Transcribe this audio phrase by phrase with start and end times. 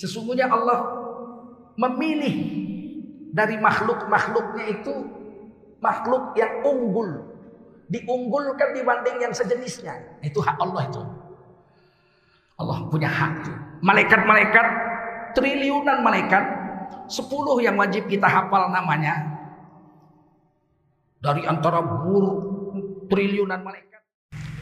[0.00, 0.80] Sesungguhnya Allah
[1.76, 2.34] memilih
[3.36, 4.94] dari makhluk-makhluknya itu
[5.84, 7.28] makhluk yang unggul.
[7.90, 9.92] Diunggulkan dibanding yang sejenisnya.
[10.24, 11.02] Itu hak Allah itu.
[12.56, 13.52] Allah punya hak itu.
[13.84, 14.66] Malaikat-malaikat,
[15.36, 16.44] triliunan malaikat.
[17.10, 19.36] Sepuluh yang wajib kita hafal namanya.
[21.20, 22.32] Dari antara buru
[23.10, 24.00] triliunan malaikat.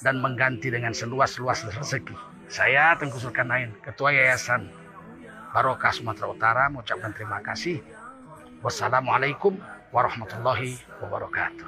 [0.04, 2.16] dan mengganti dengan seluas-luas rezeki.
[2.48, 4.72] Saya Tengku Zulkarnain, Ketua Yayasan
[5.52, 7.84] Barokah Sumatera Utara mengucapkan terima kasih.
[8.64, 9.60] Wassalamualaikum
[9.92, 11.68] warahmatullahi wabarakatuh.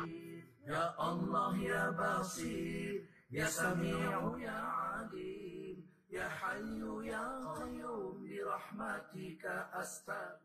[0.69, 4.56] Ya Allah ya Basir, ya Sami'u ya
[5.00, 5.84] Alim.
[6.14, 6.78] يا حي
[7.10, 7.26] يا
[7.58, 10.38] قيوم برحمتك أستغفر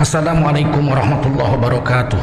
[0.00, 2.20] Assalamualaikum warahmatullahi wabarakatuh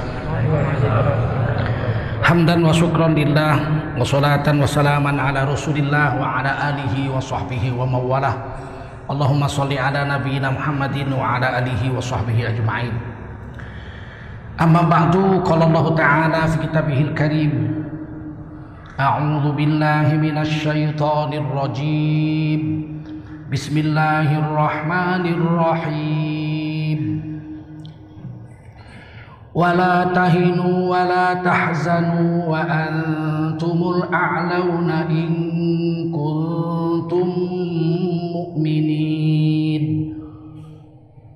[2.25, 3.53] Hamdan wa syukran lillah
[3.97, 8.34] Wa salatan wa salaman ala rasulillah Wa ala alihi wa sahbihi wa mawalah
[9.09, 12.94] Allahumma salli ala nabiyina Muhammadin Wa ala alihi wa sahbihi ajma'in
[14.60, 17.52] أما بعد قال الله تعالى في كتابه الكريم
[19.00, 22.62] أعوذ بالله من الشيطان الرجيم
[23.52, 27.00] بسم الله الرحمن الرحيم
[29.54, 35.28] ولا تهنوا ولا تحزنوا وأنتم الأعلون إن
[36.12, 37.26] كنتم
[38.36, 39.41] مؤمنين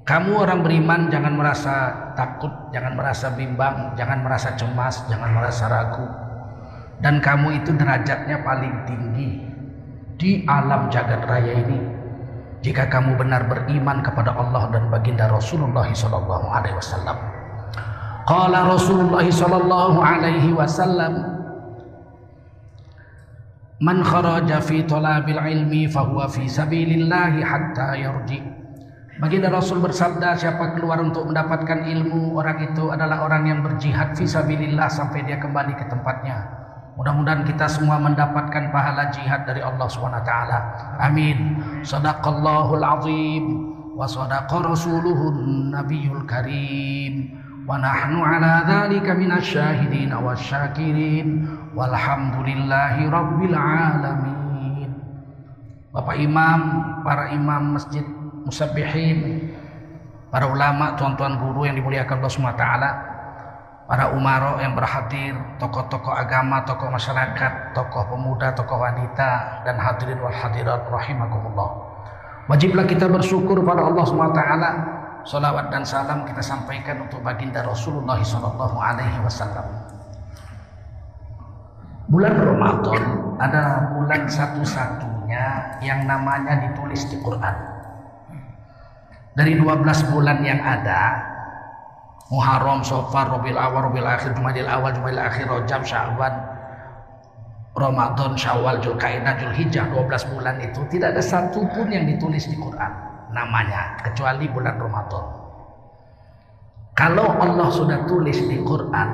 [0.06, 6.06] Kamu orang beriman jangan merasa takut, jangan merasa bimbang, jangan merasa cemas, jangan merasa ragu.
[7.02, 9.42] Dan kamu itu derajatnya paling tinggi
[10.14, 11.82] di alam jagat raya ini.
[12.62, 17.18] Jika kamu benar beriman kepada Allah dan baginda Rasulullah sallallahu alaihi wasallam.
[18.30, 21.34] Qala Rasulullah sallallahu alaihi wasallam
[23.76, 28.55] Man kharaja fi talabil ilmi fahuwa fi sabilillahi hatta yarji'
[29.16, 34.92] Baginda Rasul bersabda siapa keluar untuk mendapatkan ilmu orang itu adalah orang yang berjihad fisabilillah
[34.92, 36.44] sampai dia kembali ke tempatnya.
[37.00, 40.32] Mudah-mudahan kita semua mendapatkan pahala jihad dari Allah SWT.
[41.00, 41.64] Amin.
[41.80, 43.44] Sadaqallahul azim
[43.96, 47.40] wa sadaqa rasuluhun nabiyul karim.
[47.64, 51.48] Wa nahnu ala dhalika minasyahidin wa syakirin.
[51.72, 54.92] Walhamdulillahi rabbil alamin.
[55.92, 56.60] Bapak Imam,
[57.00, 58.04] para imam masjid
[58.46, 59.50] musabbihin,
[60.30, 62.64] para ulama, tuan-tuan guru yang dimuliakan Allah SWT,
[63.90, 70.30] para umaro yang berhadir, tokoh-tokoh agama, tokoh masyarakat, tokoh pemuda, tokoh wanita, dan hadirin wal
[70.30, 71.70] hadirat rahimakumullah.
[72.46, 74.42] Wajiblah kita bersyukur pada Allah SWT.
[75.26, 79.66] Salawat dan salam kita sampaikan untuk baginda Rasulullah Wasallam.
[82.06, 83.02] Bulan Ramadan
[83.42, 85.46] adalah bulan satu-satunya
[85.82, 87.75] yang namanya ditulis di Quran
[89.36, 91.20] dari 12 bulan yang ada
[92.32, 96.34] Muharram, Sofar, Rabiul Awal, Rabiul Akhir, Jumadil Awal, Jumadil Akhir, Rajab, Sya'ban
[97.76, 102.88] Ramadan, Syawal, Julkaidah, Julhijjah 12 bulan itu tidak ada satu pun yang ditulis di Quran
[103.36, 105.24] namanya kecuali bulan Ramadan.
[106.96, 109.08] Kalau Allah sudah tulis di Quran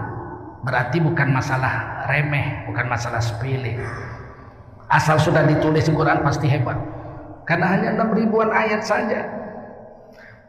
[0.62, 3.82] berarti bukan masalah remeh, bukan masalah sepele.
[4.86, 6.78] Asal sudah ditulis di Quran pasti hebat.
[7.42, 9.41] Karena hanya 6 ribuan ayat saja.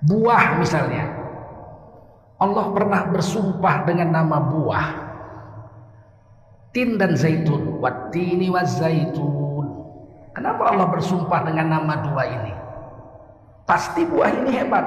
[0.03, 1.07] Buah misalnya.
[2.43, 4.87] Allah pernah bersumpah dengan nama buah.
[6.75, 7.79] Tin dan zaitun.
[7.79, 9.67] Watini wa zaitun.
[10.35, 12.53] Kenapa Allah bersumpah dengan nama dua ini?
[13.63, 14.83] Pasti buah ini hebat.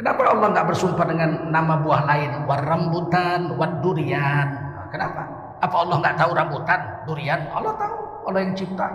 [0.00, 2.30] Kenapa Allah nggak bersumpah dengan nama buah lain?
[2.48, 4.48] Warambutan wad durian
[4.94, 5.22] kenapa?
[5.58, 7.40] Apa Allah nggak tahu rambutan durian?
[7.50, 7.96] Allah tahu
[8.30, 8.88] Allah yang cipta.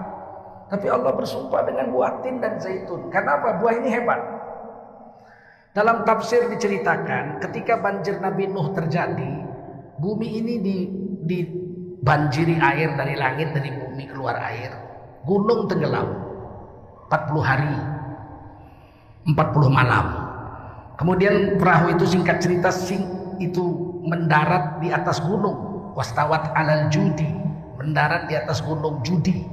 [0.70, 3.12] Tapi Allah bersumpah dengan buah tin dan zaitun.
[3.12, 3.58] Kenapa?
[3.60, 4.39] Buah ini hebat
[5.70, 9.46] dalam tafsir diceritakan ketika banjir Nabi Nuh terjadi
[10.02, 10.78] bumi ini di
[11.30, 14.74] dibanjiri air dari langit dari bumi keluar air.
[15.30, 16.10] Gunung tenggelam.
[17.12, 17.78] 40 hari.
[19.30, 19.38] 40
[19.70, 20.06] malam.
[20.98, 23.06] Kemudian perahu itu singkat cerita sing
[23.38, 23.62] itu
[24.10, 25.94] mendarat di atas gunung.
[25.94, 27.30] Wastawat alal judi.
[27.78, 29.46] Mendarat di atas gunung judi.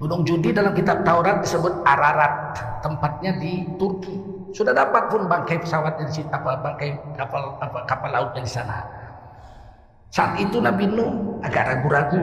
[0.00, 2.56] Gunung judi dalam kitab Taurat disebut Ararat.
[2.80, 8.10] Tempatnya di Turki sudah dapat pun bangkai pesawat dari situ apa bangkai kapal apa kapal
[8.12, 9.02] laut dari sana
[10.12, 12.20] saat itu Nabi Nuh agak ragu-ragu.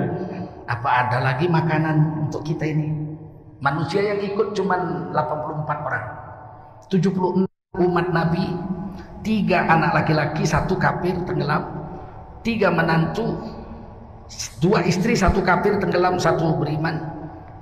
[0.70, 2.94] Apa ada lagi makanan untuk kita ini?
[3.66, 4.78] Manusia yang ikut cuma
[5.10, 6.06] 84 orang.
[6.94, 7.50] 76
[7.82, 8.46] umat Nabi.
[9.26, 11.66] Tiga anak laki-laki, satu kafir tenggelam.
[12.46, 13.26] Tiga menantu.
[14.62, 17.02] Dua istri, satu kafir tenggelam, satu beriman.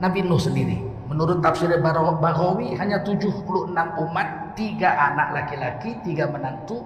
[0.03, 0.75] Nabi Nuh sendiri.
[1.07, 3.47] Menurut tafsir Baghawi hanya 76
[3.79, 4.27] umat,
[4.57, 6.81] tiga anak laki-laki, tiga menantu,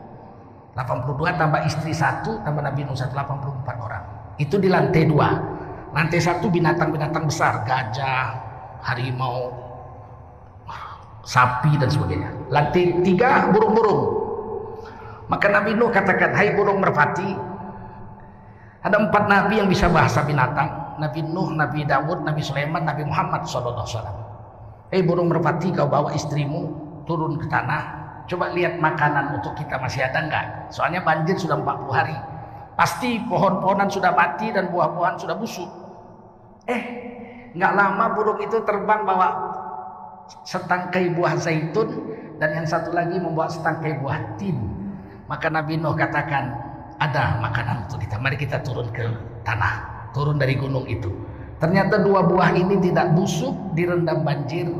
[0.75, 3.15] 82 tambah istri satu tambah Nabi Nuh 184
[3.79, 4.03] orang.
[4.35, 5.29] Itu di lantai dua.
[5.91, 8.31] Lantai satu binatang-binatang besar, gajah,
[8.79, 9.51] harimau,
[11.27, 12.31] sapi dan sebagainya.
[12.47, 14.01] Lantai tiga burung-burung.
[15.27, 17.35] Maka Nabi Nuh katakan, hai burung merpati,
[18.83, 20.95] ada empat nabi yang bisa bahasa binatang.
[20.99, 23.83] Nabi Nuh, Nabi Dawud, Nabi Sulaiman, Nabi Muhammad SAW.
[24.91, 30.07] Hei burung merpati, kau bawa istrimu turun ke tanah, Coba lihat makanan untuk kita masih
[30.07, 30.45] ada enggak?
[30.71, 32.15] Soalnya banjir sudah 40 hari.
[32.79, 35.67] Pasti pohon-pohonan sudah mati dan buah-buahan sudah busuk.
[36.71, 36.81] Eh,
[37.51, 39.27] nggak lama burung itu terbang bawa
[40.47, 41.91] setangkai buah zaitun
[42.39, 44.55] dan yang satu lagi membawa setangkai buah tin.
[45.27, 46.55] Maka Nabi Nuh katakan,
[47.03, 48.15] ada makanan untuk kita.
[48.15, 49.11] Mari kita turun ke
[49.43, 51.11] tanah, turun dari gunung itu.
[51.59, 54.71] Ternyata dua buah ini tidak busuk, direndam banjir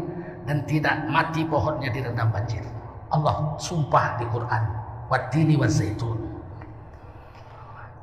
[0.52, 2.60] dan tidak mati pohonnya direndam banjir.
[3.08, 4.64] Allah sumpah di Quran.
[5.08, 6.20] Watini wa zaitun.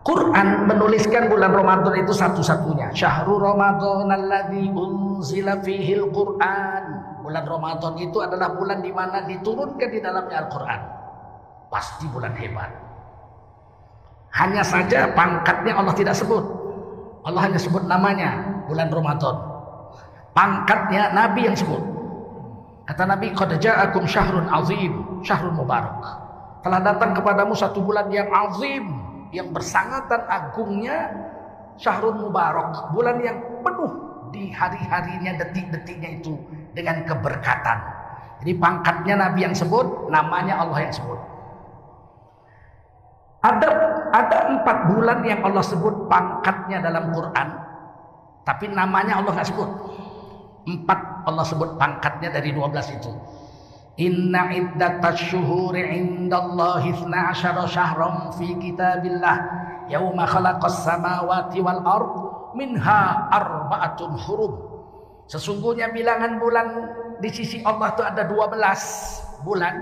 [0.01, 2.89] Quran menuliskan bulan Ramadan itu satu-satunya.
[2.97, 6.85] Syahrul Ramadan alladzi unzila fihil Quran.
[7.21, 10.81] Bulan Ramadan itu adalah bulan di mana diturunkan di dalamnya Al-Quran.
[11.69, 12.73] Pasti bulan hebat.
[14.33, 16.41] Hanya saja pangkatnya Allah tidak sebut.
[17.29, 19.37] Allah hanya sebut namanya bulan Ramadan.
[20.33, 21.98] Pangkatnya Nabi yang sebut
[22.89, 26.01] Kata Nabi, "Qad ja'akum syahrun azim, syahrun mubarak."
[26.65, 28.89] Telah datang kepadamu satu bulan yang azim,
[29.29, 31.13] yang bersangatan agungnya
[31.77, 33.93] syahrun mubarak, bulan yang penuh
[34.33, 36.33] di hari-harinya, detik-detiknya itu
[36.73, 37.79] dengan keberkatan.
[38.41, 41.21] Jadi pangkatnya Nabi yang sebut, namanya Allah yang sebut.
[43.45, 43.69] Ada
[44.11, 47.49] ada empat bulan yang Allah sebut pangkatnya dalam Quran,
[48.43, 49.69] tapi namanya Allah nggak sebut.
[50.69, 53.13] Empat Allah sebut pangkatnya dari 12 itu.
[53.99, 57.09] Inna iddatash syuhuri indallahi 12
[57.67, 59.37] syahram fi kitabillah
[59.89, 62.15] yauma khalaqas samawati wal ard
[62.53, 64.55] minha arba'atun hurum.
[65.29, 66.67] Sesungguhnya bilangan bulan
[67.21, 69.75] di sisi Allah itu ada 12 bulan.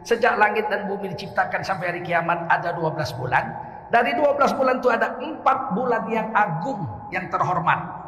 [0.00, 3.44] Sejak langit dan bumi diciptakan sampai hari kiamat ada 12 bulan.
[3.92, 6.80] Dari 12 bulan itu ada 4 bulan yang agung,
[7.12, 7.99] yang terhormat.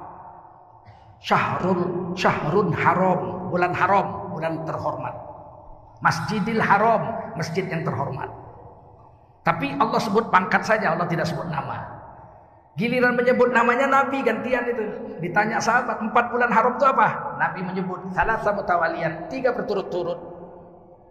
[1.23, 5.15] Syahrul Syahrun Haram, bulan haram, bulan terhormat.
[6.03, 8.27] Masjidil Haram, masjid yang terhormat.
[9.47, 11.83] Tapi Allah sebut pangkat saja, Allah tidak sebut nama.
[12.75, 14.83] Giliran menyebut namanya Nabi gantian itu.
[15.21, 17.37] Ditanya sahabat, empat bulan haram itu apa?
[17.39, 20.19] Nabi menyebut salah satu tawalian, tiga berturut-turut.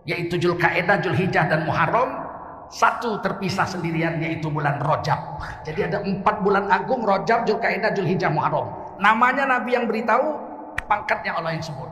[0.10, 2.34] Yaitu Julkaidah, Julhijjah dan Muharram.
[2.72, 5.44] Satu terpisah sendirian yaitu bulan Rojab.
[5.68, 8.81] Jadi ada empat bulan agung Rojab, Julkaidah, Julhijjah, Muharram.
[9.01, 10.38] Namanya Nabi yang beritahu,
[10.86, 11.89] pangkatnya Allah yang sebut.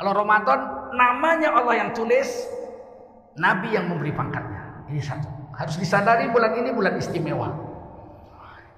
[0.00, 0.60] Kalau Ramadan,
[0.96, 2.48] namanya Allah yang tulis,
[3.36, 4.88] Nabi yang memberi pangkatnya.
[4.88, 5.28] Ini satu.
[5.52, 7.52] Harus disadari bulan ini bulan istimewa.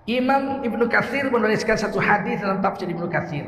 [0.08, 3.46] Imam Ibnu Katsir menuliskan satu hadis dalam tafsir Ibnu Katsir.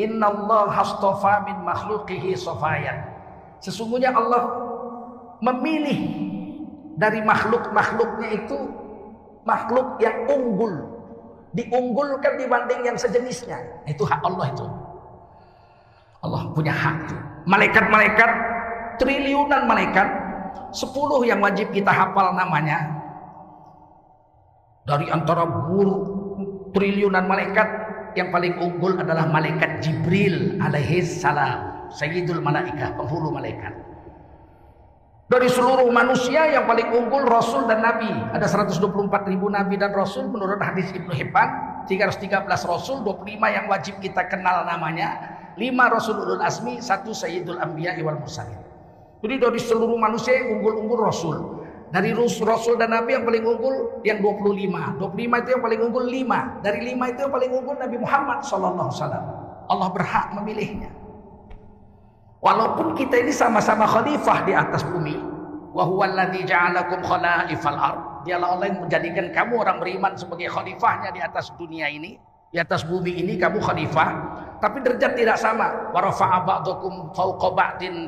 [0.00, 3.04] Inna Allah hastofa min makhluqihi sofayan.
[3.60, 4.48] Sesungguhnya Allah
[5.44, 6.00] memilih
[6.96, 8.58] dari makhluk-makhluknya itu
[9.44, 10.99] makhluk yang unggul.
[11.50, 13.58] Diunggulkan dibanding yang sejenisnya.
[13.90, 14.66] Itu hak Allah itu.
[16.20, 17.16] Allah punya hak itu.
[17.48, 18.30] Malaikat-malaikat,
[19.00, 20.08] triliunan malaikat,
[20.70, 23.00] sepuluh yang wajib kita hafal namanya.
[24.84, 25.96] Dari antara buru
[26.76, 27.68] triliunan malaikat
[28.18, 33.79] yang paling unggul adalah malaikat Jibril alaihi salam, sayyidul malaikat, penghulu malaikat.
[35.30, 38.10] Dari seluruh manusia yang paling unggul Rasul dan Nabi.
[38.34, 41.86] Ada 124 ribu Nabi dan Rasul menurut hadis Ibnu Hibban.
[41.86, 45.38] 313 Rasul, 25 yang wajib kita kenal namanya.
[45.54, 48.58] 5 Rasulul Asmi, 1 Sayyidul Anbiya wal Mursalin.
[49.22, 51.62] Jadi dari seluruh manusia yang unggul-unggul Rasul.
[51.94, 54.98] Dari Rasul dan Nabi yang paling unggul yang 25.
[54.98, 56.66] 25 itu yang paling unggul 5.
[56.66, 59.24] Dari 5 itu yang paling unggul Nabi Muhammad wasallam.
[59.70, 60.99] Allah berhak memilihnya.
[62.40, 65.16] Walaupun kita ini sama-sama khalifah di atas bumi.
[65.70, 67.76] Ja'alakum khalaifal.
[68.24, 72.16] Dialah Allah yang menjadikan kamu orang beriman sebagai khalifahnya di atas dunia ini.
[72.50, 74.10] Di atas bumi ini kamu khalifah,
[74.58, 75.70] tapi derajat tidak sama.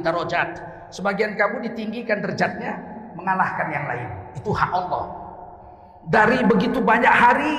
[0.02, 0.48] Darajat.
[0.90, 2.74] Sebagian kamu ditinggikan derajatnya,
[3.14, 4.08] mengalahkan yang lain.
[4.34, 5.04] Itu hak Allah.
[6.10, 7.54] Dari begitu banyak hari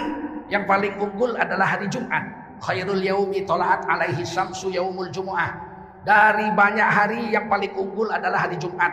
[0.51, 2.27] yang paling unggul adalah hari Jumat.
[2.60, 5.73] Khairul yaumi tolaat alaihi samsu yaumul jumu'ah.
[6.03, 8.91] Dari banyak hari yang paling unggul adalah hari Jumat.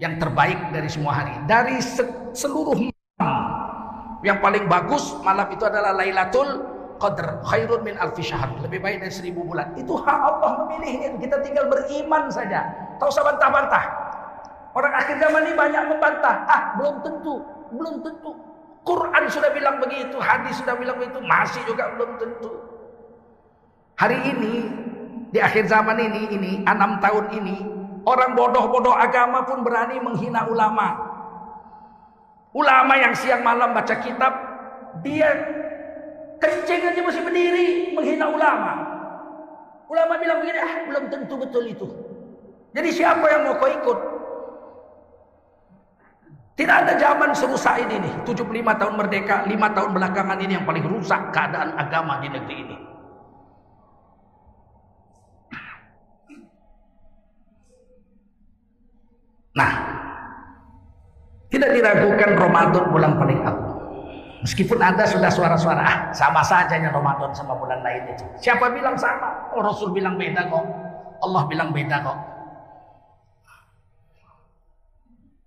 [0.00, 1.36] Yang terbaik dari semua hari.
[1.44, 1.76] Dari
[2.32, 2.76] seluruh
[3.20, 3.44] malam.
[4.24, 6.64] Yang paling bagus malam itu adalah Lailatul
[6.96, 7.44] Qadr.
[7.44, 8.48] Khairun min alfi syahr.
[8.64, 9.76] Lebih baik dari seribu bulan.
[9.76, 11.20] Itu hak Allah memilihnya.
[11.20, 12.64] Kita tinggal beriman saja.
[12.96, 13.84] Tak usah bantah-bantah.
[14.72, 16.36] Orang akhir zaman ini banyak membantah.
[16.48, 17.34] Ah, belum tentu,
[17.76, 18.32] belum tentu.
[18.80, 22.50] Quran sudah bilang begitu, hadis sudah bilang begitu, masih juga belum tentu.
[24.00, 24.54] Hari ini
[25.30, 27.56] di akhir zaman ini, ini enam tahun ini,
[28.02, 31.06] orang bodoh-bodoh agama pun berani menghina ulama.
[32.50, 34.32] Ulama yang siang malam baca kitab,
[35.06, 35.30] dia
[36.42, 38.72] kencing aja masih berdiri menghina ulama.
[39.86, 41.86] Ulama bilang begini, ah belum tentu betul itu.
[42.74, 43.98] Jadi siapa yang mau kau ikut?
[46.58, 48.14] Tidak ada zaman serusak ini nih.
[48.26, 48.50] 75
[48.82, 52.89] tahun merdeka, 5 tahun belakangan ini yang paling rusak keadaan agama di negeri ini.
[59.56, 59.72] Nah,
[61.50, 63.70] tidak diragukan Ramadan bulan paling agung.
[64.40, 68.24] Meskipun ada sudah suara-suara, ah, sama saja yang Ramadan sama bulan lain itu.
[68.40, 69.52] Siapa bilang sama?
[69.52, 70.64] Oh, Rasul bilang beda kok.
[71.20, 72.18] Allah bilang beda kok.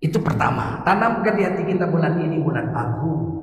[0.04, 3.40] Itu pertama, tanamkan di hati kita bulan ini bulan agung.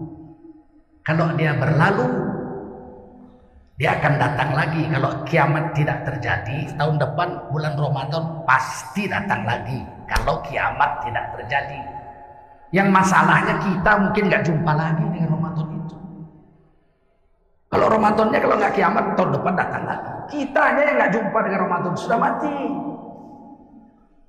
[1.02, 2.06] Kalau dia berlalu,
[3.80, 4.84] dia akan datang lagi.
[4.92, 9.80] Kalau kiamat tidak terjadi, tahun depan bulan Ramadan pasti datang lagi.
[10.10, 11.78] Kalau kiamat tidak terjadi.
[12.74, 15.96] Yang masalahnya kita mungkin nggak jumpa lagi dengan Ramadan itu.
[17.70, 20.10] Kalau Ramadannya kalau nggak kiamat tahun depan datang lagi.
[20.30, 22.58] Kita hanya yang nggak jumpa dengan Ramadan sudah mati.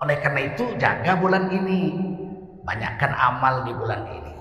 [0.01, 1.81] Oleh karena itu jaga bulan ini.
[2.61, 4.33] Banyakkan amal di bulan ini.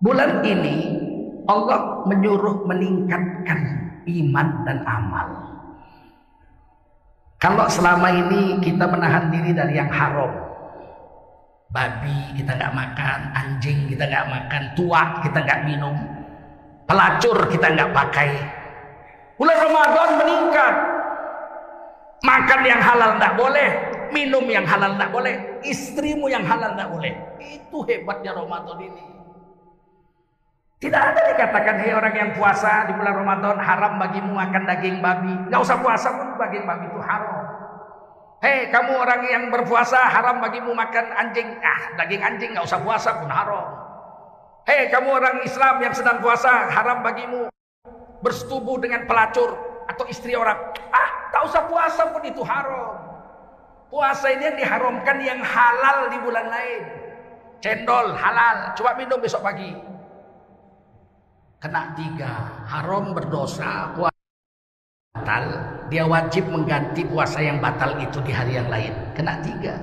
[0.00, 0.76] Bulan ini
[1.48, 3.60] Allah menyuruh meningkatkan
[4.08, 5.55] iman dan amal.
[7.46, 10.34] Kalau selama ini kita menahan diri dari yang haram,
[11.70, 15.94] babi kita nggak makan, anjing kita nggak makan, tua kita nggak minum,
[16.90, 18.34] pelacur kita nggak pakai.
[19.38, 20.74] Bulan Ramadan meningkat,
[22.26, 23.68] makan yang halal nggak boleh,
[24.10, 27.14] minum yang halal nggak boleh, istrimu yang halal nggak boleh.
[27.38, 29.16] Itu hebatnya Ramadan ini.
[30.76, 35.32] Tidak ada dikatakan, hei orang yang puasa di bulan Ramadan haram bagimu makan daging babi.
[35.48, 37.35] Nggak usah puasa pun daging babi itu haram.
[38.46, 41.58] Hei kamu orang yang berpuasa haram bagimu makan anjing.
[41.66, 43.74] Ah daging anjing nggak usah puasa pun haram.
[44.62, 47.50] Hei kamu orang Islam yang sedang puasa haram bagimu
[48.22, 49.50] bersetubuh dengan pelacur
[49.90, 50.62] atau istri orang.
[50.94, 52.94] Ah tak usah puasa pun itu haram.
[53.90, 56.82] Puasa ini yang diharamkan yang halal di bulan lain.
[57.58, 59.74] Cendol halal, coba minum besok pagi.
[61.58, 64.15] Kena tiga, haram berdosa, puasa
[65.26, 65.44] batal,
[65.90, 68.94] dia wajib mengganti puasa yang batal itu di hari yang lain.
[69.18, 69.74] Kena tiga.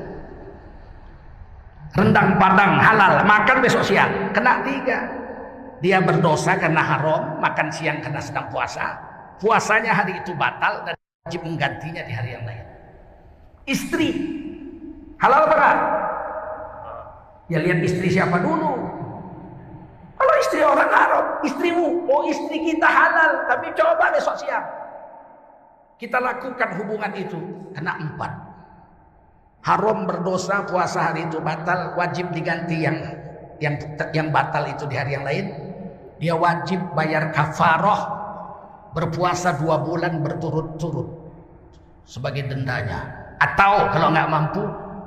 [1.99, 5.03] Rendang padang halal, makan besok siang, kena tiga.
[5.83, 8.95] Dia berdosa karena haram, makan siang karena sedang puasa.
[9.43, 10.95] Puasanya hari itu batal dan
[11.27, 12.65] wajib menggantinya di hari yang lain.
[13.67, 14.09] Istri,
[15.19, 15.69] halal apa
[17.51, 18.79] Ya lihat istri siapa dulu.
[20.15, 24.82] Kalau istri orang haram, istrimu, oh istri kita halal, tapi coba besok siang.
[26.03, 27.39] Kita lakukan hubungan itu,
[27.71, 28.31] kena empat.
[29.63, 32.99] Haram berdosa, puasa hari itu batal, wajib diganti yang
[33.63, 33.79] yang
[34.11, 35.47] yang batal itu di hari yang lain.
[36.19, 38.03] Dia wajib bayar kafaroh,
[38.91, 41.07] berpuasa dua bulan berturut-turut
[42.03, 43.07] sebagai dendanya.
[43.39, 44.59] Atau kalau nggak mampu,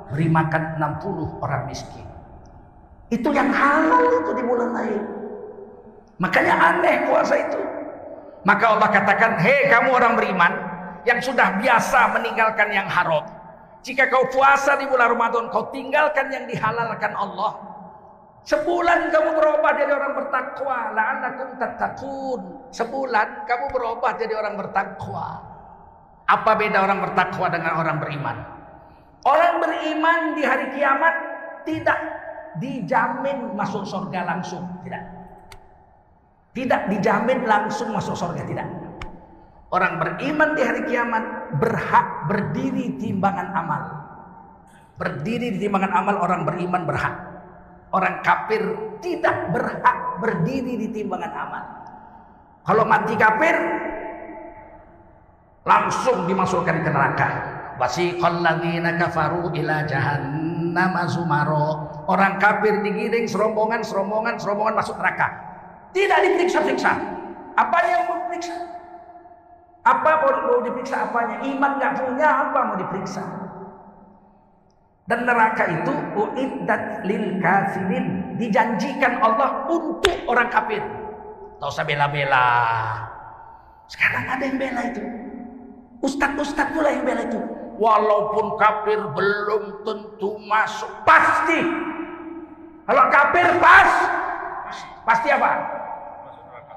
[0.09, 2.09] beri makan 60 orang miskin.
[3.13, 5.03] Itu yang halal itu di bulan lain.
[6.17, 7.61] Makanya aneh puasa itu.
[8.49, 13.25] Maka Allah katakan, hei kamu orang beriman yang sudah biasa meninggalkan yang haram.
[13.85, 17.55] Jika kau puasa di bulan Ramadan, kau tinggalkan yang dihalalkan Allah.
[18.47, 20.95] Sebulan kamu berubah jadi orang bertakwa.
[20.95, 22.41] La'allakum tattaqun.
[22.71, 25.43] Sebulan kamu berubah jadi orang bertakwa.
[26.27, 28.37] Apa beda orang bertakwa dengan orang beriman?
[29.27, 31.15] Orang beriman di hari kiamat
[31.67, 31.99] tidak
[32.63, 35.03] dijamin masuk surga langsung, tidak.
[36.55, 38.67] Tidak dijamin langsung masuk surga, tidak.
[39.67, 41.23] Orang beriman di hari kiamat
[41.59, 43.83] berhak berdiri timbangan amal.
[44.95, 47.15] Berdiri di timbangan amal orang beriman berhak.
[47.91, 48.63] Orang kafir
[49.03, 51.63] tidak berhak berdiri di timbangan amal.
[52.63, 53.55] Kalau mati kafir
[55.67, 57.29] langsung dimasukkan ke neraka.
[57.75, 61.91] Wasiqal ladzina kafaru ila jahannam zumaro.
[62.07, 65.27] Orang kafir digiring serombongan, serombongan, serombongan masuk neraka.
[65.91, 66.91] Tidak diperiksa-periksa.
[67.59, 68.76] Apa yang mau diperiksa?
[69.87, 71.39] Apa mau diperiksa apanya?
[71.47, 73.23] Iman nggak punya apa mau diperiksa?
[75.07, 80.83] Dan neraka itu uiddat lil kafirin, dijanjikan Allah untuk orang kafir.
[81.63, 82.47] Tahu usah bela-bela.
[83.87, 84.99] Sekarang ada yang bela itu.
[86.03, 87.39] Ustadz-ustadz pula yang bela itu.
[87.79, 90.91] Walaupun kafir belum tentu masuk.
[91.07, 91.63] Pasti.
[92.83, 93.91] Kalau kafir pas.
[95.07, 95.49] Pasti apa?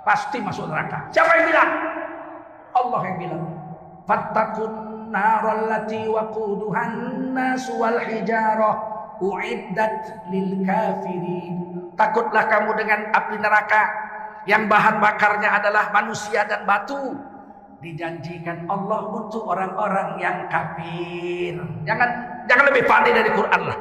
[0.07, 1.11] Pasti masuk neraka.
[1.11, 1.71] Siapa yang bilang?
[2.81, 3.45] Allah yang bilang.
[4.09, 4.73] Fattakun
[5.13, 8.77] narallati waquduhan nas wal hijarah
[9.21, 11.55] uiddat lil kafirin.
[11.95, 13.83] Takutlah kamu dengan api neraka
[14.49, 17.13] yang bahan bakarnya adalah manusia dan batu
[17.85, 21.61] dijanjikan Allah untuk orang-orang yang kafir.
[21.85, 22.09] Jangan
[22.49, 23.79] jangan lebih pandai dari Quran lah.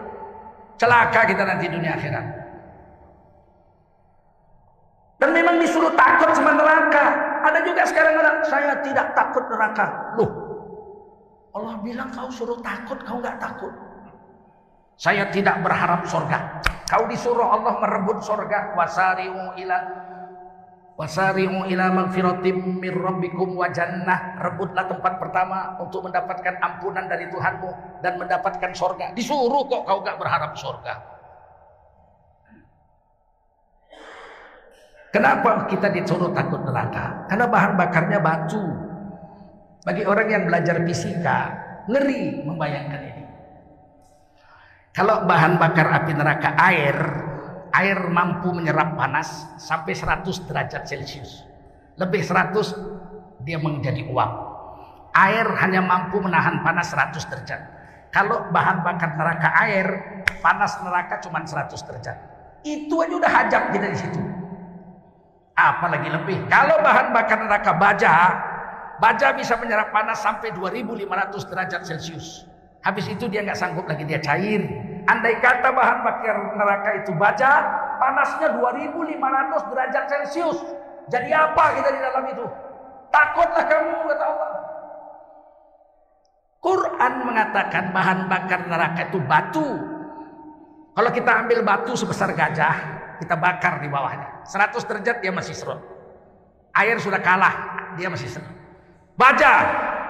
[0.80, 2.26] Celaka kita nanti dunia akhirat.
[5.20, 7.06] Dan memang disuruh takut sama neraka.
[7.44, 9.86] Ada juga sekarang orang saya tidak takut neraka.
[10.20, 10.32] Loh,
[11.56, 13.74] Allah bilang kau suruh takut, kau nggak takut.
[15.00, 16.60] Saya tidak berharap surga.
[16.92, 18.76] Kau disuruh Allah merebut surga.
[18.76, 19.78] Wasari'u ila
[21.00, 24.36] Wasari'u ila magfiratim mir rabbikum wa jannah.
[24.44, 29.16] Rebutlah tempat pertama untuk mendapatkan ampunan dari Tuhanmu dan mendapatkan surga.
[29.16, 31.19] Disuruh kok kau gak berharap surga.
[35.10, 37.26] Kenapa kita disuruh takut neraka?
[37.26, 38.62] Karena bahan bakarnya batu.
[39.82, 41.40] Bagi orang yang belajar fisika,
[41.90, 43.24] ngeri membayangkan ini.
[44.94, 46.98] Kalau bahan bakar api neraka air,
[47.74, 51.42] air mampu menyerap panas sampai 100 derajat Celcius.
[51.98, 54.32] Lebih 100 dia menjadi uap.
[55.18, 57.62] Air hanya mampu menahan panas 100 derajat.
[58.14, 59.88] Kalau bahan bakar neraka air,
[60.38, 62.18] panas neraka cuma 100 derajat.
[62.62, 64.39] Itu aja udah hajab kita di situ.
[65.60, 66.48] Apalagi lebih.
[66.48, 68.14] Kalau bahan bakar neraka baja,
[69.04, 72.48] baja bisa menyerap panas sampai 2500 derajat Celcius.
[72.80, 74.64] Habis itu dia nggak sanggup lagi dia cair.
[75.04, 77.52] Andai kata bahan bakar neraka itu baja,
[78.00, 80.60] panasnya 2500 derajat Celcius.
[81.12, 82.46] Jadi apa kita di dalam itu?
[83.12, 84.50] Takutlah kamu kata Allah.
[86.60, 89.68] Quran mengatakan bahan bakar neraka itu batu.
[90.96, 94.48] Kalau kita ambil batu sebesar gajah, kita bakar di bawahnya.
[94.48, 95.84] 100 derajat dia masih serut.
[96.74, 97.56] Air sudah kalah,
[98.00, 98.50] dia masih serut.
[99.20, 99.52] Baja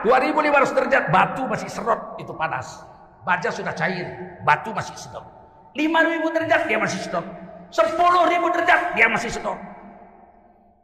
[0.05, 2.85] 2500 derajat batu masih serut itu panas.
[3.25, 5.25] Baja sudah cair, batu masih sedot.
[5.73, 7.25] 5000 derajat dia masih sedot.
[7.73, 9.57] 10000 derajat dia masih sedot.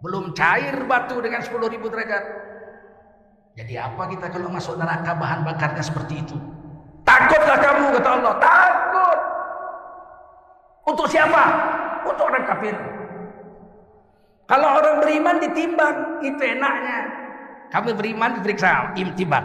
[0.04, 2.24] Belum cair batu dengan 10000 derajat.
[3.56, 6.36] Jadi apa kita kalau masuk neraka bahan bakarnya seperti itu?
[7.08, 9.20] Takutlah kamu kata Allah, takut.
[10.92, 11.44] Untuk siapa?
[12.06, 12.76] Untuk orang kafir.
[14.46, 17.00] Kalau orang beriman ditimbang, itu enaknya.
[17.74, 19.44] Kami beriman diperiksa, imtibang.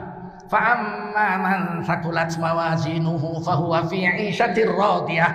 [0.52, 5.30] Fa'amma man sakulat mawazinuhu fahuwa fi 'ishatir radiyah.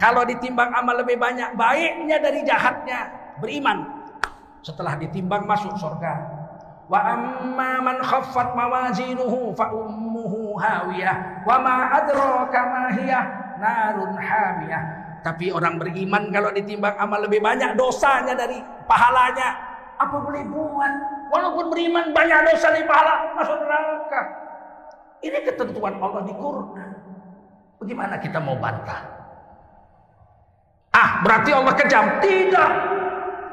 [0.00, 3.12] Kalau ditimbang amal lebih banyak, baiknya dari jahatnya
[3.44, 3.84] beriman.
[4.64, 6.40] Setelah ditimbang masuk surga.
[6.90, 13.20] Wa amma man khaffat mawazinuhu fa ummuhu hawiyah wa ma adraka ma hiya
[13.62, 14.82] narun hamiyah.
[15.20, 18.56] Tapi orang beriman kalau ditimbang amal lebih banyak dosanya dari
[18.88, 19.48] pahalanya.
[20.00, 20.92] Apa boleh buat?
[21.28, 24.22] Walaupun beriman banyak dosa di pahala masuk neraka.
[25.20, 26.90] Ini ketentuan Allah di Quran.
[27.80, 29.00] Bagaimana kita mau bantah?
[30.96, 32.04] Ah, berarti Allah kejam?
[32.24, 32.70] Tidak.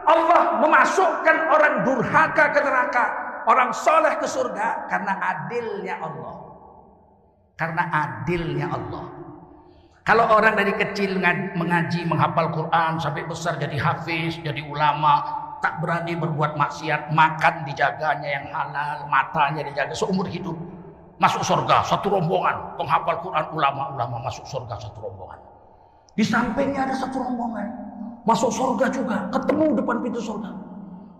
[0.07, 3.05] Allah memasukkan orang durhaka ke neraka,
[3.43, 6.35] orang soleh ke surga karena adilnya Allah.
[7.59, 9.05] Karena adilnya Allah.
[10.07, 11.19] Kalau orang dari kecil
[11.59, 15.19] mengaji, menghafal Quran sampai besar jadi hafiz, jadi ulama,
[15.59, 20.55] tak berani berbuat maksiat, makan dijaganya yang halal, matanya dijaga seumur hidup.
[21.19, 25.43] Masuk surga satu rombongan, penghafal Quran ulama-ulama masuk surga satu rombongan.
[26.15, 27.67] Di sampingnya ada satu rombongan,
[28.23, 30.55] masuk surga juga, ketemu depan pintu surga.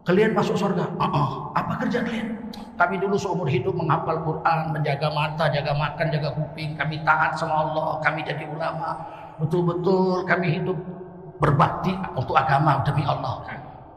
[0.07, 0.87] Kalian masuk surga.
[0.95, 1.29] Uh -uh.
[1.59, 2.36] Apa kerja kalian?
[2.77, 6.77] Kami dulu seumur hidup menghafal Quran, menjaga mata, jaga makan, jaga kuping.
[6.77, 7.97] Kami taat sama Allah.
[8.05, 8.95] Kami jadi ulama.
[9.37, 10.77] Betul-betul kami hidup
[11.37, 13.45] berbakti untuk agama demi Allah.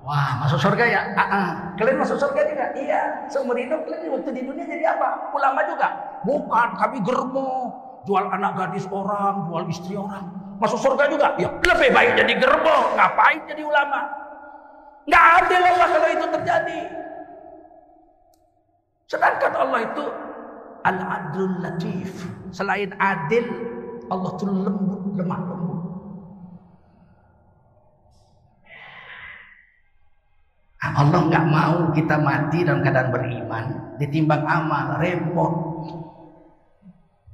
[0.00, 1.00] Wah, masuk surga ya?
[1.12, 1.48] Uh -uh.
[1.76, 2.64] Kalian masuk surga juga?
[2.72, 3.28] Iya.
[3.28, 5.32] Seumur hidup kalian waktu di dunia jadi apa?
[5.36, 5.88] Ulama juga?
[6.24, 6.68] Bukan.
[6.80, 7.52] Kami germo.
[8.08, 10.24] Jual anak gadis orang, jual istri orang.
[10.56, 11.36] Masuk surga juga?
[11.36, 12.96] Ya, lebih baik jadi germo.
[12.96, 14.08] Ngapain jadi ulama?
[15.04, 16.80] Nggak adil Allah kalau itu terjadi.
[19.10, 20.04] Sedangkan Allah itu
[20.86, 22.30] Al-Adlul Latif.
[22.54, 23.42] Selain adil,
[24.06, 25.80] Allah itu lembut, lemah lembut.
[30.80, 33.64] Allah nggak mau kita mati dalam keadaan beriman,
[33.98, 35.52] ditimbang amal, repot.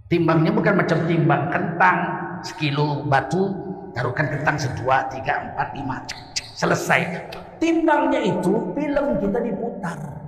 [0.07, 1.99] Timbangnya bukan macam timbang kentang,
[2.47, 3.53] sekilo batu,
[3.91, 5.99] taruhkan kentang sedua, tiga, empat, lima,
[6.55, 7.27] selesai.
[7.59, 10.26] Timbangnya itu film kita diputar.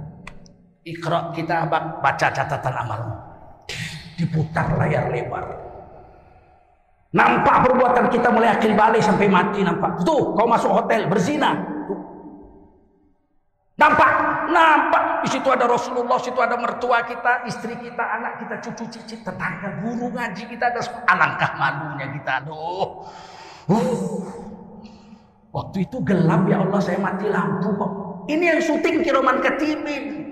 [0.88, 3.16] Ikhra kita baca catatan amalmu.
[4.16, 5.44] Diputar layar lebar.
[7.08, 10.04] Nampak perbuatan kita mulai akil balik sampai mati nampak.
[10.04, 11.56] Tuh, kau masuk hotel berzina.
[11.88, 12.00] Tuh.
[13.80, 14.10] Nampak,
[14.52, 15.24] nampak.
[15.24, 19.80] Di situ ada Rasulullah, situ ada mertua kita, istri kita, anak kita, cucu cicit, tetangga,
[19.80, 22.44] guru ngaji kita ada alangkah malunya kita.
[22.44, 23.08] Aduh.
[23.68, 24.48] Uh.
[25.48, 27.92] Waktu itu gelap ya Allah saya mati lampu kok.
[28.28, 30.27] Ini yang syuting Kiroman Katibin.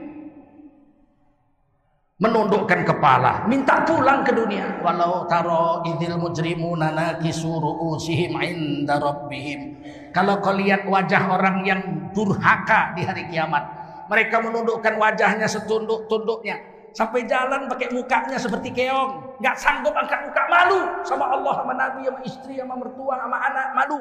[2.17, 4.81] Menundukkan kepala, minta pulang ke dunia.
[4.81, 9.85] Walau taro idil mujrimuna nakisu ru'usihim inda rabbihim.
[10.17, 11.81] Kalau kau lihat wajah orang yang
[12.17, 13.69] durhaka di hari kiamat,
[14.09, 16.57] mereka menundukkan wajahnya setunduk-tunduknya
[16.97, 22.01] sampai jalan pakai mukanya seperti keong, nggak sanggup angkat muka malu sama Allah, sama Nabi,
[22.09, 24.01] sama istri, sama mertua, sama anak malu.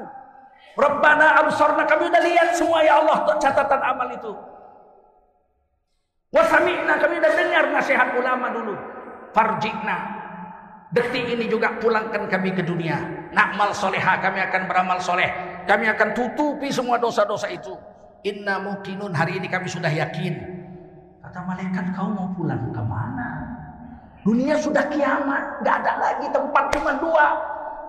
[0.79, 4.54] Rabbana absarna kami udah lihat semua ya Allah catatan amal itu.
[6.35, 8.75] Wasami'na kami udah dengar nasihat ulama dulu.
[9.31, 9.97] Farjikna.
[10.91, 12.99] Detik ini juga pulangkan kami ke dunia.
[13.31, 15.31] Nakmal soleha kami akan beramal soleh.
[15.63, 17.71] Kami akan tutupi semua dosa-dosa itu.
[18.27, 20.35] Inna mukinun hari ini kami sudah yakin.
[21.23, 23.29] Kata malaikat kau mau pulang ke mana?
[24.27, 25.63] Dunia sudah kiamat.
[25.63, 27.25] Gak ada lagi tempat cuma dua.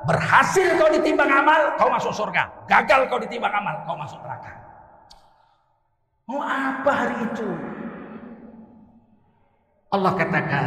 [0.07, 2.47] Berhasil kau ditimbang amal, kau masuk surga.
[2.71, 4.55] Gagal kau ditimbang amal, kau masuk neraka.
[6.31, 7.49] Mau apa hari itu?
[9.95, 10.67] Allah katakan,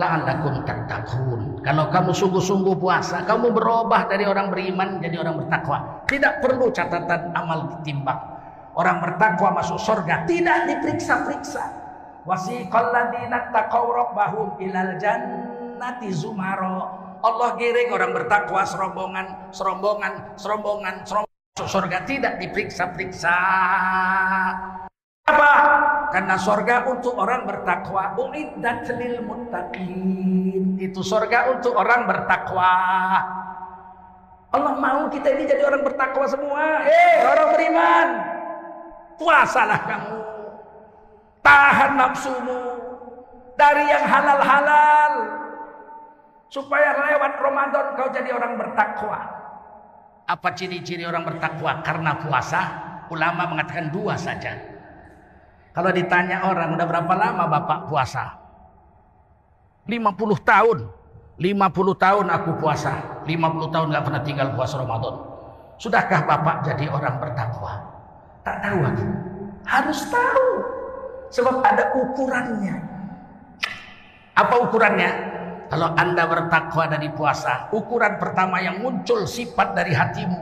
[0.00, 1.60] la'allakum tattaqun.
[1.60, 6.04] Kalau kamu sungguh-sungguh puasa, kamu berubah dari orang beriman jadi orang bertakwa.
[6.08, 8.16] Tidak perlu catatan amal ditimbang.
[8.72, 11.64] Orang bertakwa masuk surga, tidak diperiksa-periksa.
[12.24, 16.96] Wasiqal ladina taqaw rabbahum ilal jannati zumara.
[17.20, 21.28] Allah giring orang bertakwa serombongan, serombongan, serombongan, serombongan
[21.68, 23.36] surga tidak diperiksa-periksa.
[25.30, 25.52] Apa?
[26.10, 28.18] Karena surga untuk orang bertakwa.
[28.18, 30.74] Uiddat lil muttaqin.
[30.76, 32.74] Itu surga untuk orang bertakwa.
[34.50, 36.82] Allah mau kita ini jadi orang bertakwa semua.
[36.82, 38.08] Eh, orang beriman.
[39.14, 40.18] Puasalah kamu.
[41.40, 42.62] Tahan nafsumu
[43.54, 45.12] dari yang halal-halal
[46.50, 49.20] supaya lewat Ramadan kau jadi orang bertakwa.
[50.26, 51.80] Apa ciri-ciri orang bertakwa?
[51.86, 52.60] Karena puasa,
[53.08, 54.79] ulama mengatakan dua saja.
[55.70, 58.34] Kalau ditanya orang, udah berapa lama Bapak puasa?
[59.86, 60.78] 50 tahun.
[61.40, 63.24] 50 tahun aku puasa.
[63.24, 65.14] 50 tahun gak pernah tinggal puasa Ramadan.
[65.80, 67.80] Sudahkah Bapak jadi orang bertakwa?
[68.44, 69.06] Tak tahu aku.
[69.64, 70.48] Harus tahu.
[71.30, 72.76] Sebab ada ukurannya.
[74.36, 75.10] Apa ukurannya?
[75.70, 80.38] Kalau anda bertakwa dari puasa, ukuran pertama yang muncul sifat dari hatimu.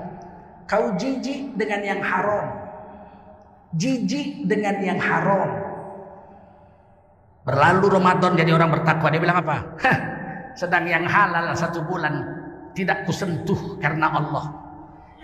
[0.65, 2.58] Kau jijik dengan yang haram.
[3.77, 5.51] Jijik dengan yang haram.
[7.45, 9.09] Berlalu Ramadan jadi orang bertakwa.
[9.13, 9.57] Dia bilang apa?
[10.61, 12.25] Sedang yang halal satu bulan
[12.73, 14.45] tidak kusentuh karena Allah.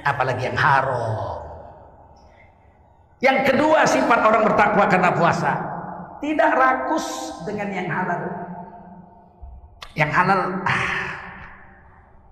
[0.04, 1.40] Apalagi yang haram.
[3.24, 5.52] Yang kedua sifat orang bertakwa karena puasa.
[6.20, 8.22] Tidak rakus dengan yang halal.
[9.94, 11.04] Yang halal, ah,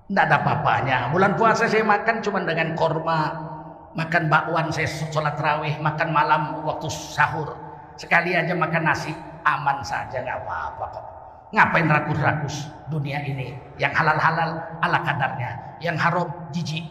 [0.09, 0.99] tidak ada apa-apanya.
[1.13, 3.52] Bulan puasa saya makan cuma dengan korma.
[3.93, 5.77] Makan bakwan saya sholat rawih.
[5.81, 7.53] Makan malam waktu sahur.
[8.01, 9.13] Sekali aja makan nasi.
[9.43, 11.05] Aman saja nggak apa-apa kok.
[11.53, 13.53] Ngapain rakus-rakus dunia ini?
[13.77, 14.51] Yang halal-halal
[14.81, 15.77] ala kadarnya.
[15.83, 16.85] Yang haram jijik.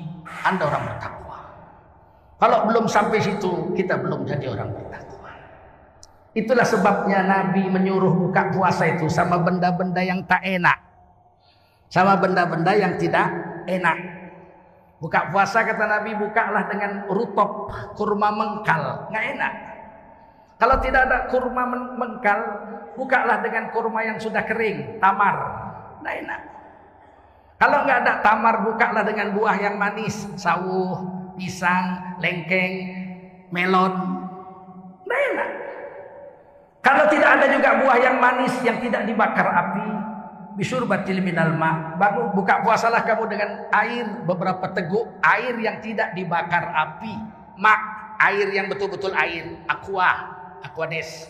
[0.45, 1.37] Anda orang bertakwa.
[2.37, 5.29] Kalau belum sampai situ, kita belum jadi orang bertakwa.
[6.31, 10.77] Itulah sebabnya Nabi menyuruh buka puasa itu sama benda-benda yang tak enak.
[11.91, 13.27] Sama benda-benda yang tidak
[13.67, 14.20] enak.
[15.01, 19.09] Buka puasa kata Nabi bukalah dengan rutop kurma mengkal.
[19.09, 19.53] Nggak enak.
[20.61, 21.65] Kalau tidak ada kurma
[21.97, 22.39] mengkal,
[22.93, 25.35] bukalah dengan kurma yang sudah kering, tamar.
[26.05, 26.41] Nah enak.
[27.57, 31.01] Kalau nggak ada tamar, bukalah dengan buah yang manis, sawuh,
[31.33, 32.73] pisang, lengkeng,
[33.49, 33.93] melon.
[35.09, 35.49] Nah enak.
[36.85, 39.89] Kalau tidak ada juga buah yang manis yang tidak dibakar api,
[40.55, 41.95] bisurbatil minal ma.
[41.95, 47.13] Baru buka puasalah kamu dengan air beberapa teguk air yang tidak dibakar api.
[47.61, 47.79] Mak,
[48.19, 51.29] air yang betul-betul air, aqua, Aquades.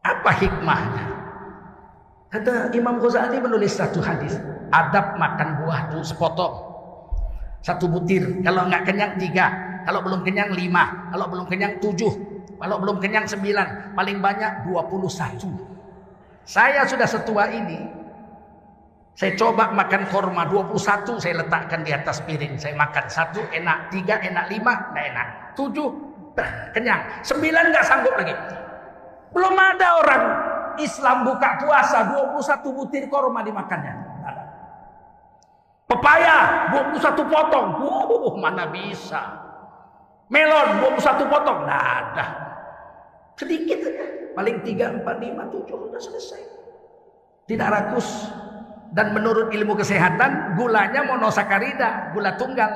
[0.00, 1.06] Apa hikmahnya?
[2.30, 4.38] Kata Imam Ghazali menulis satu hadis.
[4.70, 6.54] Adab makan buah itu sepotong.
[7.60, 8.40] Satu butir.
[8.40, 9.50] Kalau nggak kenyang tiga.
[9.84, 11.10] Kalau belum kenyang lima.
[11.10, 12.12] Kalau belum kenyang tujuh.
[12.56, 13.92] Kalau belum kenyang sembilan.
[13.98, 15.69] Paling banyak dua puluh satu.
[16.50, 17.78] Saya sudah setua ini.
[19.14, 22.58] Saya coba makan korma 21 saya letakkan di atas piring.
[22.58, 25.86] Saya makan satu enak, tiga enak, lima nggak enak, tujuh
[26.74, 27.22] kenyang.
[27.22, 28.34] Sembilan nggak sanggup lagi.
[29.30, 30.22] Belum ada orang
[30.82, 33.94] Islam buka puasa 21 butir korma dimakannya.
[35.86, 37.68] Pepaya 21 potong.
[37.78, 39.22] Uh, mana bisa.
[40.26, 41.66] Melon 21 potong.
[41.66, 42.26] Nah, ada.
[43.38, 44.20] Sedikit aja.
[44.40, 46.40] Paling 3, 4, 5, 7 sudah selesai.
[47.44, 48.08] Tidak rakus.
[48.88, 52.72] Dan menurut ilmu kesehatan, gulanya monosakarida, gula tunggal.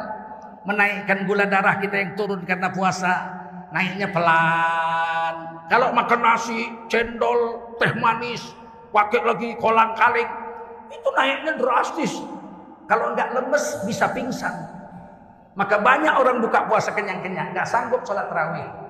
[0.69, 3.33] Menaikkan gula darah kita yang turun karena puasa
[3.73, 5.65] naiknya pelan.
[5.73, 8.45] Kalau makan nasi, cendol, teh manis,
[8.93, 10.29] pakai lagi kolang kaling,
[10.93, 12.13] itu naiknya drastis.
[12.85, 14.53] Kalau nggak lemes bisa pingsan.
[15.57, 18.84] Maka banyak orang buka puasa kenyang-kenyang, nggak sanggup sholat terawih.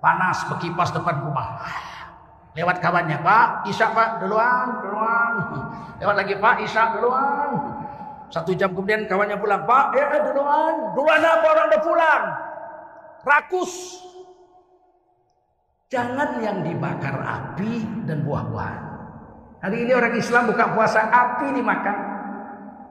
[0.00, 1.60] Panas berkipas depan rumah.
[2.56, 5.34] Lewat kawannya, Pak, Isya Pak, duluan, duluan.
[6.02, 7.50] Lewat lagi Pak, Isya duluan.
[8.32, 10.96] Satu jam kemudian kawannya pulang, Pak, ya duluan.
[10.96, 12.24] Duluan apa orang udah pulang?
[13.24, 14.00] rakus.
[15.90, 18.84] Jangan yang dibakar api dan buah-buahan.
[19.60, 21.96] Hari ini orang Islam buka puasa api dimakan.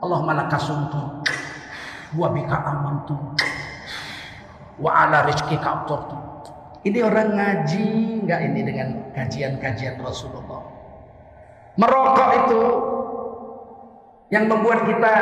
[0.04, 1.24] Allah malakasuntu.
[2.19, 3.15] Wa bika amantu.
[4.84, 6.29] Wa ala rizki ka'tortu.
[6.80, 7.88] Ini orang ngaji
[8.24, 10.63] nggak ini dengan kajian-kajian Rasulullah.
[11.76, 12.62] Merokok itu
[14.32, 15.13] yang membuat kita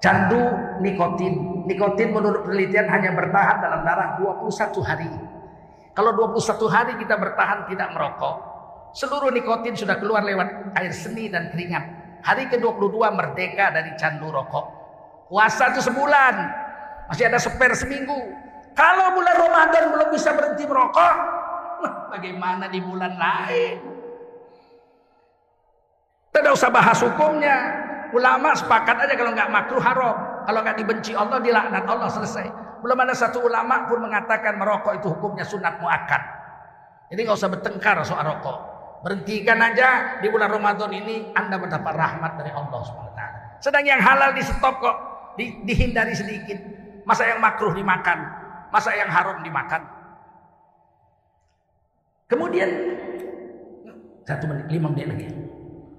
[0.00, 0.42] candu
[0.80, 1.64] nikotin.
[1.68, 5.12] Nikotin menurut penelitian hanya bertahan dalam darah 21 hari.
[5.92, 6.40] Kalau 21
[6.72, 8.36] hari kita bertahan tidak merokok,
[8.96, 11.84] seluruh nikotin sudah keluar lewat air seni dan keringat.
[12.24, 14.66] Hari ke-22 merdeka dari candu rokok.
[15.28, 16.34] Puasa itu sebulan.
[17.12, 18.47] Masih ada spare seminggu.
[18.72, 21.14] Kalau bulan Ramadan belum bisa berhenti merokok,
[22.12, 23.76] bagaimana di bulan lain?
[26.34, 27.56] Tidak usah bahas hukumnya.
[28.08, 30.16] Ulama sepakat aja kalau nggak makruh haram.
[30.48, 32.46] Kalau nggak dibenci Allah, dilaknat Allah selesai.
[32.80, 36.22] Belum ada satu ulama pun mengatakan merokok itu hukumnya sunat muakkad.
[37.10, 38.58] Jadi nggak usah bertengkar soal rokok.
[39.02, 43.20] Berhentikan aja di bulan Ramadan ini Anda mendapat rahmat dari Allah SWT.
[43.58, 44.96] Sedang yang halal di stop kok.
[45.34, 46.58] Di, dihindari sedikit.
[47.02, 48.37] Masa yang makruh dimakan.
[48.68, 49.82] Masa yang haram dimakan.
[52.28, 52.68] Kemudian
[54.28, 55.28] satu menit, lima menit lagi.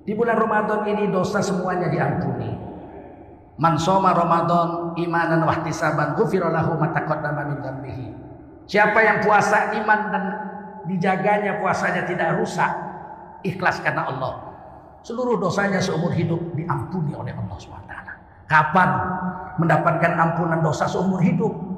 [0.06, 2.50] Di bulan Ramadan ini dosa semuanya diampuni.
[3.60, 7.50] Man soma Ramadan imanan wahtisaban ghufira lahu ma taqaddama
[7.82, 8.14] min.
[8.70, 10.24] Siapa yang puasa iman dan
[10.86, 12.70] dijaganya puasanya tidak rusak,
[13.42, 14.34] ikhlas karena Allah.
[15.02, 17.94] Seluruh dosanya seumur hidup diampuni oleh Allah SWT.
[18.46, 18.90] Kapan
[19.58, 21.69] mendapatkan ampunan dosa seumur hidup?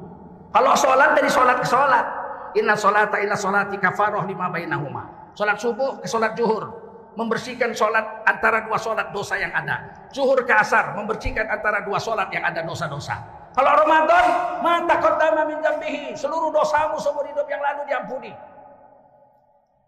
[0.52, 2.06] Kalau sholat dari sholat ke sholat.
[2.52, 5.32] Inna sholata ila sholati kafaroh lima bainahuma.
[5.32, 6.68] Sholat subuh ke sholat juhur
[7.16, 10.08] membersihkan sholat antara dua sholat dosa yang ada.
[10.12, 13.16] Zuhur ke asar membersihkan antara dua sholat yang ada dosa-dosa.
[13.52, 14.24] Kalau Ramadan,
[14.64, 16.16] mata kota min jambihi.
[16.16, 18.32] Seluruh dosamu seumur hidup yang lalu diampuni.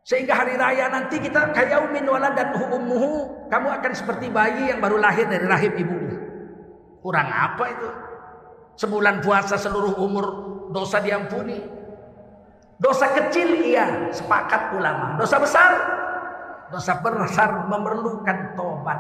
[0.05, 2.05] Sehingga hari raya nanti kita kayaumin
[2.37, 3.49] dan ummuhu.
[3.49, 6.13] Kamu akan seperti bayi yang baru lahir dari rahim ibumu.
[7.01, 7.89] Kurang apa itu?
[8.85, 11.63] Sebulan puasa seluruh umur dosa diampuni.
[12.75, 15.15] Dosa kecil iya, sepakat ulama.
[15.15, 15.71] Dosa besar,
[16.75, 18.99] dosa besar memerlukan tobat.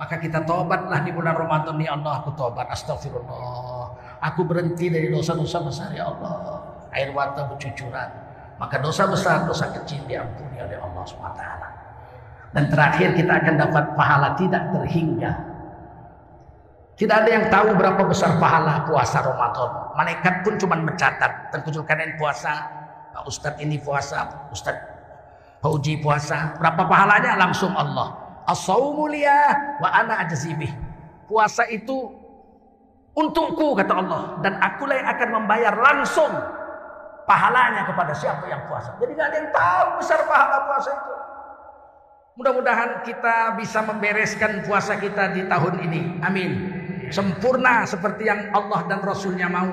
[0.00, 3.92] Maka kita tobatlah di bulan Ramadan ya Allah aku tobat astagfirullah.
[4.32, 6.64] Aku berhenti dari dosa-dosa besar ya Allah.
[6.96, 8.08] Air mata bercucuran.
[8.56, 11.44] Maka dosa besar, dosa kecil diampuni oleh Allah SWT.
[12.56, 15.32] Dan terakhir kita akan dapat pahala tidak terhingga.
[16.96, 19.92] Tidak ada yang tahu berapa besar pahala puasa Ramadan.
[20.00, 21.52] Malaikat pun cuma mencatat.
[21.52, 22.56] Terkejut kalian puasa.
[23.12, 24.48] Pak Ustadz ini puasa.
[24.48, 24.96] Ustadz
[25.60, 26.56] Fauji puasa.
[26.56, 27.36] Berapa pahalanya?
[27.36, 28.16] Langsung Allah.
[28.46, 29.10] As-sawmu
[29.82, 30.70] wa ana ajzibih.
[31.26, 32.14] Puasa itu
[33.16, 36.30] untukku kata Allah dan akulah yang akan membayar langsung
[37.26, 38.94] pahalanya kepada siapa yang puasa.
[39.02, 41.14] Jadi nggak ada yang tahu besar pahala puasa itu.
[42.36, 46.00] Mudah-mudahan kita bisa membereskan puasa kita di tahun ini.
[46.22, 46.75] Amin.
[47.10, 49.70] Sempurna seperti yang Allah dan Rasulnya mau.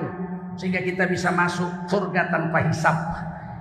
[0.54, 2.94] Sehingga kita bisa masuk surga tanpa hisap.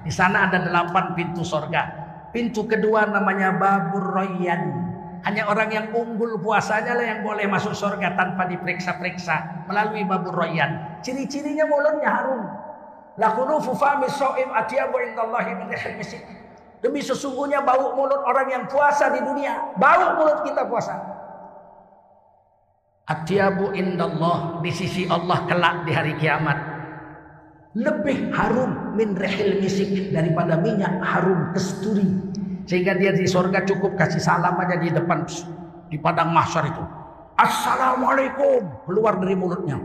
[0.06, 2.06] Di sana ada delapan pintu surga.
[2.30, 4.94] Pintu kedua namanya Babur Royan.
[5.24, 11.00] Hanya orang yang unggul puasanya lah yang boleh masuk surga tanpa diperiksa-periksa melalui babur royan.
[11.00, 12.44] Ciri-cirinya mulutnya harum.
[16.84, 19.72] Demi sesungguhnya bau mulut orang yang puasa di dunia.
[19.80, 21.00] Bau mulut kita puasa.
[23.04, 26.56] Atiyabu indallah di sisi Allah kelak di hari kiamat.
[27.76, 32.08] Lebih harum min rehil misik daripada minyak harum kesturi
[32.64, 35.28] sehingga dia di sorga cukup kasih salam aja di depan
[35.92, 36.80] di padang mahsyar itu.
[37.36, 39.84] Assalamualaikum keluar dari mulutnya.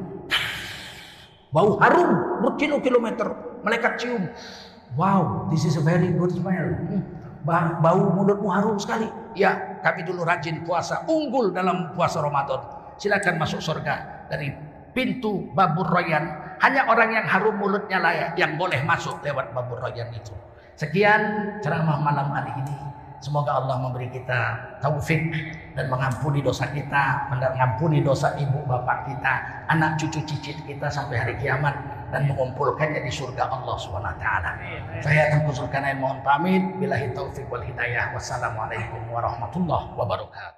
[1.51, 3.35] Bau harum berkilo-kilometer.
[3.67, 4.31] Malaikat cium.
[4.95, 6.71] Wow, this is a very good smell.
[6.87, 7.03] Hmm,
[7.83, 9.11] bau mulutmu harum sekali.
[9.35, 12.78] Ya, kami dulu rajin puasa, unggul dalam puasa Ramadan.
[12.99, 14.51] Silakan masuk surga dari
[14.91, 16.59] pintu babur royan.
[16.59, 20.35] Hanya orang yang harum mulutnya lah yang boleh masuk lewat babur royan itu.
[20.75, 22.77] Sekian ceramah malam hari ini.
[23.19, 25.35] Semoga Allah memberi kita taufik
[25.75, 31.35] dan mengampuni dosa kita, mengampuni dosa ibu bapak kita, anak cucu cicit kita sampai hari
[31.43, 31.75] kiamat
[32.15, 34.51] dan mengumpulkannya di surga Allah Subhanahu wa taala.
[35.03, 36.63] Saya Tengku Zulkarnain mohon pamit.
[36.79, 38.15] Billahi taufik wal hidayah.
[38.15, 40.58] Wassalamualaikum warahmatullahi wabarakatuh.